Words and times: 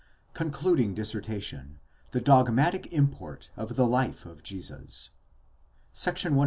CONCLUDING 0.33 0.95
DISSERTATION. 0.95 1.79
THE 2.09 2.21
DOGMATIC 2.21 2.91
IMPORT 2.91 3.51
OF 3.55 3.75
THE 3.75 3.85
LIFE 3.85 4.25
OF 4.25 4.41
JESUS, 4.41 5.11
δ 5.93 6.09
144. 6.09 6.39